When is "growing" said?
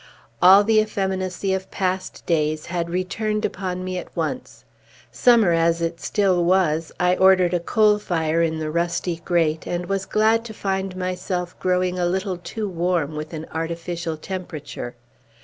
11.59-11.99